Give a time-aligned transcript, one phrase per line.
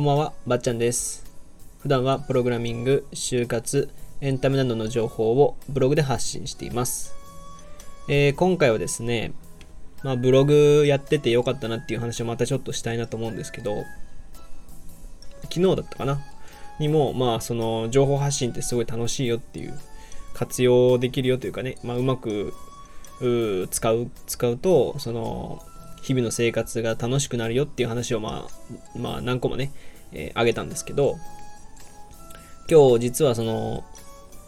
[0.00, 1.26] こんばんは、ばっちゃんです。
[1.80, 3.90] 普段はプログラミング、就活、
[4.22, 7.14] エンタメなどの情報をブログで発信しています。
[8.08, 9.34] えー今回はですね、
[10.02, 13.84] まあ、ブログやっててよかったなっていう話をまたちょっとしたいなと思うんですけど、
[15.42, 16.24] 昨日だったかな？
[16.78, 19.78] にも、まあ、その情報発信ってすごい楽しいよっていう、
[20.32, 22.54] 活用できるよというかね、まあ、うまく
[23.20, 25.62] う使う、使うと、その、
[26.00, 29.70] 日々の生活が楽しくなるよっていう話をまあ、まあ何個もね、
[30.12, 31.16] えーあげたんですけど、
[32.70, 33.84] 今日実はその、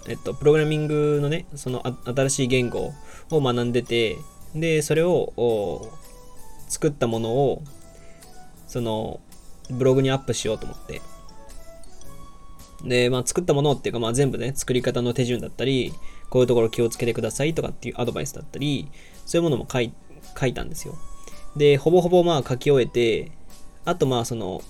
[0.09, 2.93] えっと、プログラミングのね、その新しい言語
[3.31, 4.17] を学んでて、
[4.55, 5.91] で、それを
[6.69, 7.63] 作ったものを、
[8.67, 9.21] その、
[9.71, 11.01] ブログにアップしようと思って。
[12.85, 15.93] で、まあ、作ったものっていうか、まあ、全部ね、作り方の手順だったり、
[16.31, 18.89] こういうところ気をつけてくださいとかっていうアドバイスだったり、
[19.27, 19.93] そういうものも書い
[20.39, 20.95] 書いたんですよ。
[21.57, 23.33] で、ほぼほぼまあ書き終えて、
[23.85, 24.63] あとまあその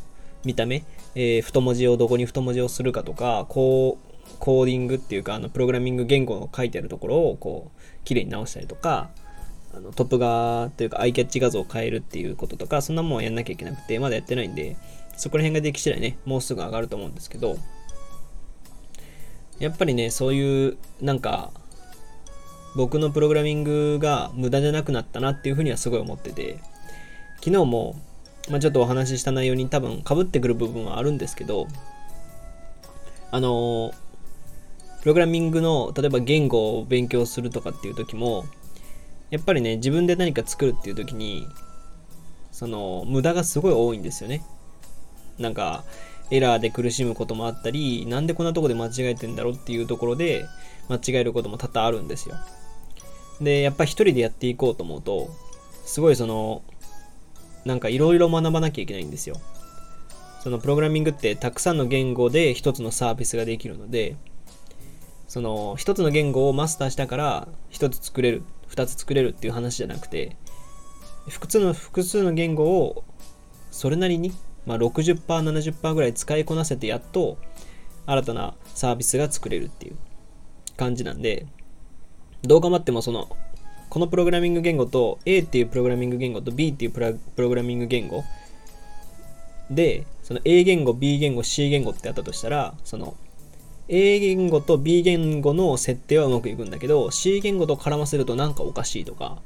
[0.45, 9.11] 見た目、えー太文字をどこに太文字をするかとか、こう、コーディングっていうか、あのプログラミング言語の書いてあるところをこう、綺麗に直したりとか、
[9.75, 14.77] あのトップ画というかアイキャッチ画像を変えるっていうこととか、そんなもんやんなきゃいけなくて、まだやってないんで、
[15.17, 17.57] そこら辺ができ次第ね、もうすぐ上がると思うんですけど、
[19.59, 21.53] やっぱりね、そういう、なんか、
[22.75, 26.59] 僕のプログラミングが無駄じゃなくなったなっていうふうにはすごい思ってて、
[27.37, 27.95] 昨日も、
[28.49, 31.69] まあ、ちょっとお話しした内容に多分被ってくる部分はあるんですけど、
[33.31, 33.93] あの
[35.01, 38.45] プログラミングの例えば言語を勉強するとかっていう時も、
[39.31, 41.47] やっぱりね、自分で何か作るっていう時に、
[42.53, 44.45] その無駄がすごい多いんですよね。
[45.39, 45.85] なんか、
[46.31, 50.47] エラーで苦しむこともあったり、なんでこんなとこで間違えてんだろうっていうところで
[50.89, 52.37] 間違えることも多々あるんですよ。
[53.41, 55.31] で、やっぱ一人でやっていこうと思うと、
[55.85, 56.63] すごいその、
[57.65, 59.41] なんかいろいろ学ばなきゃいけないんですよ。
[60.43, 64.17] そのプログラミングってたくさんの言語で一つのサービスができるので、
[65.29, 70.37] その一つの言語をマスターしたから一つ作れる、二つ作れるっていう話じゃなくて、
[71.29, 73.05] 複数の複数の言語を
[73.71, 74.33] それなりに、
[74.67, 77.39] まあ、60%、70%ぐらい使いこなせてやっと
[78.07, 79.97] 新たなサービスが作れるっていう
[80.77, 81.47] 感じなんで、
[82.43, 83.29] どう頑張ってもその
[83.93, 87.03] このプログラミング言語と A っていうプログラミング言語と B っていうプ
[87.37, 88.25] ログラミング言語
[89.71, 93.15] でその A 言語 B 言語 C 言語ってあったとしたらその
[93.89, 99.43] A 言語と B 言語の設定はうまくいくんだけど C 言語と絡ませるとなんかおかしいとか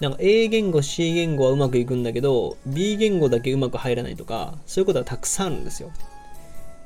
[0.00, 5.90] なんか A 言語 C 言語はうまくいくんだけど B 言語だけうまく入らないとかそういうことはたくさんあるんですよ。
[5.90, 6.00] だか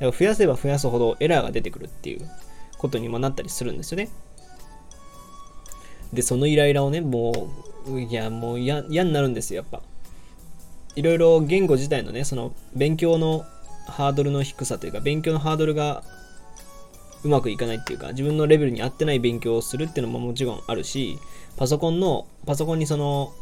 [0.00, 2.28] ら増やせば増やすほどエラーが出てくるっていう
[2.76, 4.10] ことにもなったりするんですよね。
[6.12, 7.48] で、そのイライラをね、も
[7.86, 9.82] う、いや、もう嫌になるんですよ、やっぱ。
[10.94, 13.44] いろいろ言語自体のね、その勉強の
[13.86, 16.02] ハードルの低さというか、勉強のハードルが
[17.24, 21.18] うまくいかないっていうか、自分のレベルに合ってない勉強をするっていうのももちろんあるし、
[21.56, 23.32] パソコンの、パソコンにその、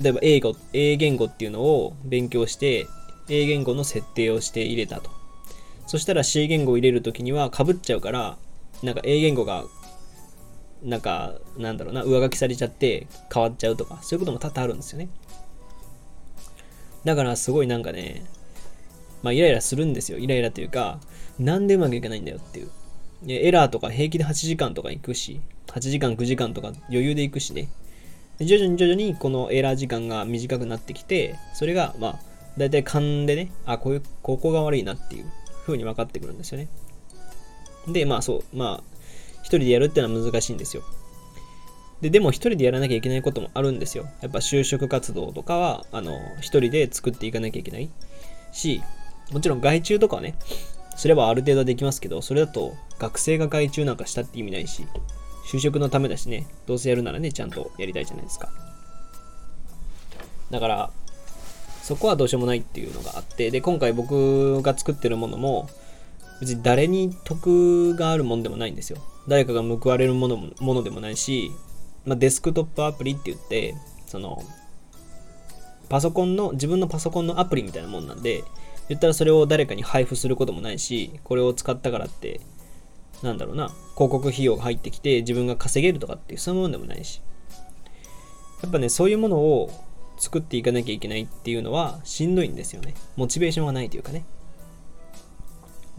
[0.00, 2.86] 例えば英語、英言語っていうのを勉強して、
[3.28, 5.10] 英言語の設定をして入れたと。
[5.86, 8.36] そしたら C 言語を入れるときには被っちゃうから、
[8.82, 9.64] なんか英言語が
[10.82, 15.08] なんか、なんだろうな、上書きされちゃって変わっちゃうとか、そういうことも多々あるんですよね。
[17.04, 18.24] だからすごいなんかね、
[19.22, 20.18] まあイライラするんですよ。
[20.18, 21.00] イライラというか、
[21.38, 22.70] なんでうまくいかないんだよっていう。
[23.26, 27.68] いエラーとか平気で8時間とか行くし、8時間、9時間とか余裕で行くしね。
[28.40, 32.18] 徐々に徐々にこのエラー時間が短くなってきて、それがまあ、
[32.56, 35.26] だいたい勘でね、あ、こういう、ここが悪いなっていう
[35.66, 36.68] 風に分かってくるんですよね。
[37.86, 38.99] で、まあそう、まあ、
[39.42, 40.82] 一人でやるっていうのは難しいんですよ。
[42.00, 44.08] で、でも一人でやらなきゃいけないこともあるんですよ。
[44.22, 47.90] やっぱ就職活動とかは、あの、一人で作っていかなきゃいけない
[48.52, 48.82] し、
[49.32, 50.34] もちろん外注とかはね、
[50.96, 54.86] すればある程度はできますけど、それだと学生が外注なんかしたって意味ないし、
[55.50, 58.50] 就職のためだしね、どうせやるならね、ちゃんとやりたいじゃないですか。
[60.50, 60.90] だから、
[61.82, 65.68] そこはどうしようもないっていうのがあって、で、今回僕が作ってるものも、
[66.40, 68.98] 別に誰に得があるものでもないんですよ。
[69.28, 71.52] 誰かが報われるものもものでもないし、
[72.04, 73.74] まあ、デスクトップアプリって言って、
[74.06, 74.42] その、
[75.88, 78.44] パソコンの、自分のパソコンのアプリみたいなもんなんで、
[78.88, 82.40] 言ったらそれを誰かに配布することもないし、これを使ったからって、
[83.22, 87.20] なんだろうな、広告費用が入ってきて自分が稼げるとかっていう、そういうものでもないし。
[88.62, 89.70] やっぱね、そういうものを
[90.18, 92.94] 作っていかなきゃいけないっていうのはしんどいんですよね。
[93.16, 94.24] モチベーションがないというかね。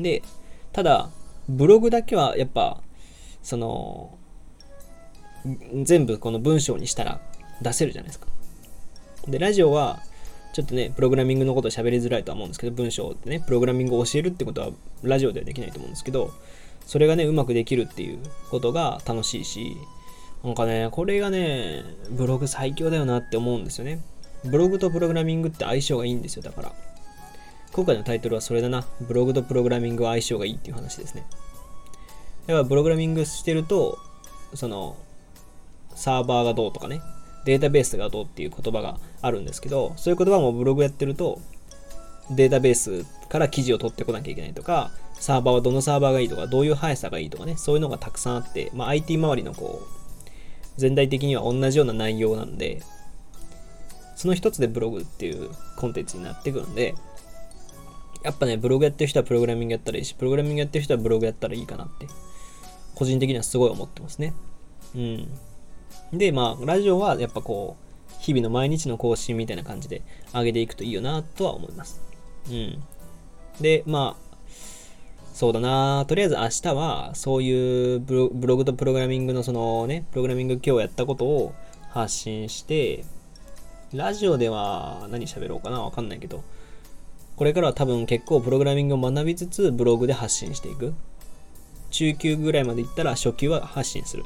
[0.02, 0.24] で、
[0.72, 1.10] ただ、
[1.50, 2.82] ブログだけはやっぱ、
[3.44, 4.18] その、
[5.84, 7.20] 全部この文章にしたら
[7.62, 8.28] 出せるじゃないですか。
[9.28, 10.02] で、ラジオは
[10.54, 14.70] ちょっとね、プログラミングのこと喋りづらいとは思うんですけど、文章でね、プログラミングを教えるってことは、
[15.02, 16.32] ラジオではできないと思うんですけど、
[16.86, 18.20] それがね、うまくできるっていう
[18.50, 19.78] ことが楽しいし、
[20.44, 24.02] なんかね、これがね、ブログ最強だよなって思うんですよね。
[24.44, 26.74] ブログとプログラミングって相性がいいんですよ、だから。
[27.74, 28.86] 今回のタイトルはそれだな。
[29.00, 31.26] ブログとプログラミングは相性がいいっていう話ですね。
[32.48, 33.98] だから、プログラミングしてると、
[34.56, 34.98] その、
[35.96, 37.02] サーバーがどうとかね、
[37.46, 41.40] データベースがどうっていう言葉があるんですけど、そういう言葉もブログやってると、
[42.30, 50.02] データベースから記事を取ってこなきゃいけないとか、サーバーはどのサーバーがいいとか、どういう速さがいいとかね、そういうのがたくさんあって、まあ、IT 周りのこう、
[50.78, 52.82] 全体的には同じような内容なんで、
[54.16, 56.96] その一つでブログっていうコンテンツになってくるんで、
[58.24, 62.08] やっぱね、ブログやってる人はプログラミングやったらいいし、プログラミングやってる人はブログやったらいいかなって、
[62.96, 64.34] 個人的にはすごい思ってますね。
[64.96, 65.28] うん。
[66.14, 70.04] で、まあ、ラジオはやっぱこう、日々の毎日の更新みたいな感じで
[70.34, 72.02] 上げていくといいよなとは思います。
[72.50, 72.84] うん。
[73.60, 74.32] で、まあ、
[75.34, 81.56] そうだなとりあえず明日はそういうブログとプログラミングのそのね、プログラミング今日やったことを
[81.90, 83.06] 発信して、
[83.94, 86.44] ラジオでは何喋ろうかなわかんないけど、
[87.36, 90.94] これからは多分結構プログラミングを学びつつブログで発信していく。
[91.90, 94.24] 中級ぐらいまで行ったら初級は発信する。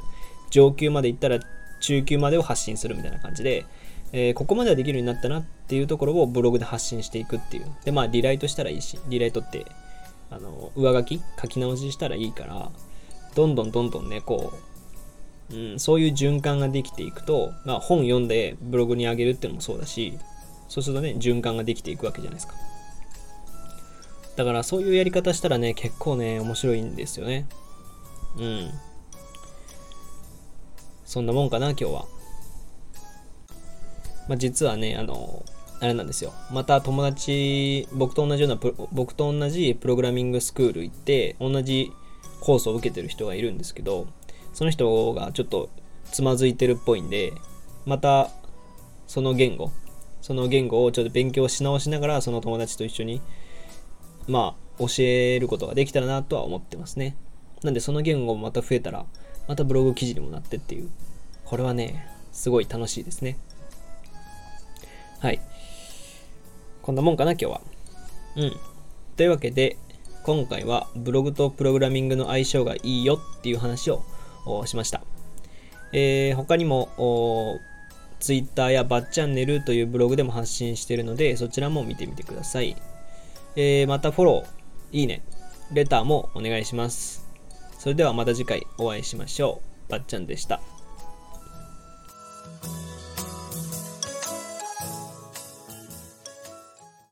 [0.50, 1.40] 上級まで行ったら
[1.80, 3.66] 中級までを発信するみたいな感じで、
[4.12, 7.66] えー、ここまではできるようになったなっていうところをブログで発信していくっていう。
[7.84, 9.66] で、まあ、リライトしたらいいし、リライトって
[10.30, 12.70] あの上書き書き直ししたらいいから
[13.34, 14.52] どんどんどんどんねこ
[15.50, 20.18] う、うん、そういう循環ができていくと、まあ、本読んでブログに上げるっていうのもそうだし
[20.68, 22.54] そうするとね循環ができていくわけじゃないですか
[24.36, 27.46] だからそういうやり方したらね結構ね面白いんですよね。
[28.38, 28.70] うん。
[31.04, 32.06] そんなもんかな今日は。
[34.28, 35.44] まあ実はねあの
[35.80, 36.32] あれなんですよ。
[36.50, 41.92] また友達、僕と同じような、僕と同じプログラミングスクール行って、同じ
[42.40, 44.06] コースを受けてる人がいるんですけど、
[44.54, 45.68] その人がちょっと
[46.10, 47.34] つまずいてるっぽいんで、
[47.84, 48.30] また
[49.06, 49.70] その言語、
[50.22, 53.20] その言語をちょっと勉強し直しながら、その友達と一緒に、
[54.28, 57.16] まあ、教えることができたらなとは思ってますね。
[57.62, 59.06] なんでその言語もまた増えたら、
[59.48, 60.90] またブログ記事にもなってっていう、
[61.44, 63.38] これはね、すごい楽しいですね。
[65.20, 65.40] はい。
[66.82, 67.60] こんなもんかな、今日は。
[68.36, 68.56] うん。
[69.16, 69.78] というわけで、
[70.24, 74.04] 今回はブログとプログラミングの相性がいいよっていう話を
[74.66, 75.02] しました。
[75.92, 77.60] えー、他にも、
[78.18, 82.76] Twitter やバッチャンネルというブログでも発信しているので、そちらも見てみてください。
[83.56, 85.22] えー、またフォロー、いいね、
[85.72, 87.26] レターもお願いします。
[87.78, 89.90] それではまた次回お会いしましょう。
[89.90, 90.60] ばっちゃんでした。